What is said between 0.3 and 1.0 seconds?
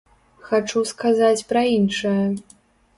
Хачу